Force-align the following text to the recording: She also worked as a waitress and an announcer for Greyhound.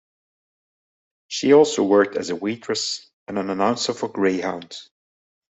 She 1.27 1.53
also 1.53 1.83
worked 1.83 2.15
as 2.17 2.31
a 2.31 2.35
waitress 2.35 3.07
and 3.27 3.37
an 3.37 3.51
announcer 3.51 3.93
for 3.93 4.09
Greyhound. 4.09 4.75